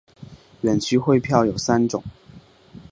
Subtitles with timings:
[0.61, 2.01] 远期汇票有三种。